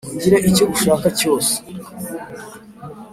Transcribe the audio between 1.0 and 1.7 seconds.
cyose